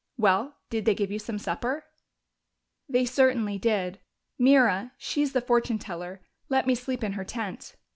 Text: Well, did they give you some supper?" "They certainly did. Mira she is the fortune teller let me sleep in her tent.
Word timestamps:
Well, 0.17 0.55
did 0.71 0.85
they 0.85 0.95
give 0.95 1.11
you 1.11 1.19
some 1.19 1.37
supper?" 1.37 1.85
"They 2.89 3.05
certainly 3.05 3.59
did. 3.59 3.99
Mira 4.39 4.93
she 4.97 5.21
is 5.21 5.33
the 5.33 5.41
fortune 5.41 5.77
teller 5.77 6.23
let 6.49 6.65
me 6.65 6.73
sleep 6.73 7.03
in 7.03 7.13
her 7.13 7.23
tent. 7.23 7.75